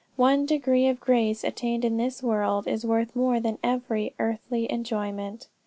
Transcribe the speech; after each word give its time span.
One 0.15 0.47
degree 0.47 0.87
of 0.87 0.99
grace 0.99 1.43
attained 1.43 1.85
in 1.85 1.97
this 1.97 2.23
world, 2.23 2.67
is 2.67 2.83
worth 2.87 3.15
more 3.15 3.39
than 3.39 3.59
every 3.63 4.15
earthly 4.17 4.65
enjoyment." 4.71 5.47